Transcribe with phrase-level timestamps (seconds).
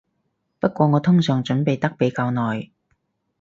[0.59, 2.71] 不過我通常準備得比較耐